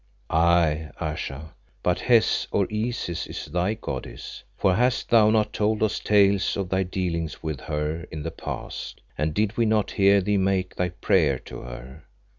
[0.31, 1.53] "Aye, Ayesha,
[1.83, 6.69] but Hes or Isis is thy goddess, for hast thou not told us tales of
[6.69, 10.89] thy dealings with her in the past, and did we not hear thee make thy
[10.89, 12.05] prayer to her?